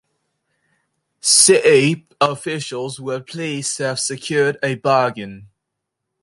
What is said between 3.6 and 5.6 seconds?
to have secured a bargain.